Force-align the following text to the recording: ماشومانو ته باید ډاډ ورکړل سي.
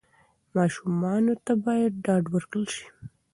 ماشومانو 0.55 1.33
ته 1.45 1.53
باید 1.65 1.93
ډاډ 2.05 2.23
ورکړل 2.33 2.65
سي. 2.75 2.85